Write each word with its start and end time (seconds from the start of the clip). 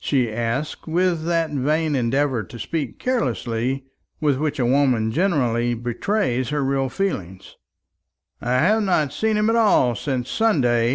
she 0.00 0.32
asked, 0.32 0.86
with 0.88 1.26
that 1.26 1.50
vain 1.50 1.94
endeavour 1.94 2.42
to 2.42 2.58
speak 2.58 2.98
carelessly 2.98 3.84
with 4.22 4.38
which 4.38 4.58
a 4.58 4.64
woman 4.64 5.12
generally 5.12 5.74
betrays 5.74 6.48
her 6.48 6.64
real 6.64 6.88
feeling. 6.88 7.38
"I 8.40 8.52
have 8.52 8.82
not 8.84 9.12
seen 9.12 9.36
him 9.36 9.50
at 9.50 9.56
all 9.56 9.94
since 9.94 10.30
Sunday. 10.30 10.94